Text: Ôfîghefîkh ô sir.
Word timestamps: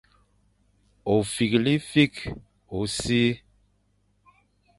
Ôfîghefîkh 1.13 2.21
ô 2.77 2.79
sir. 2.97 3.33